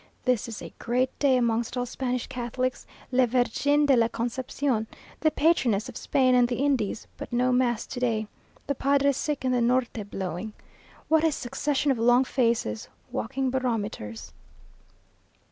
This 0.25 0.47
is 0.47 0.63
a 0.63 0.73
great 0.79 1.11
day 1.19 1.37
amongst 1.37 1.77
all 1.77 1.85
Spanish 1.85 2.25
Catholics, 2.25 2.87
Le 3.11 3.27
Virgen 3.27 3.85
de 3.85 3.95
la 3.95 4.07
Concepción, 4.07 4.87
the 5.19 5.29
patroness 5.29 5.87
of 5.89 5.95
Spain 5.95 6.33
and 6.33 6.47
the 6.47 6.55
Indies; 6.55 7.05
but 7.17 7.31
no 7.31 7.51
mass 7.51 7.85
to 7.85 7.99
day; 7.99 8.25
the 8.65 8.73
padre 8.73 9.11
sick 9.11 9.45
and 9.45 9.53
the 9.53 9.61
Norte 9.61 10.09
blowing. 10.09 10.53
What 11.07 11.23
a 11.23 11.31
succession 11.31 11.91
of 11.91 11.99
long 11.99 12.23
faces 12.23 12.87
walking 13.11 13.51
barometers! 13.51 14.33